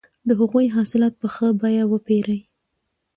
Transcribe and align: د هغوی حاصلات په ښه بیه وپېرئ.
د 0.27 0.29
هغوی 0.39 0.65
حاصلات 0.75 1.13
په 1.21 1.27
ښه 1.35 1.47
بیه 1.61 1.83
وپېرئ. 1.91 2.39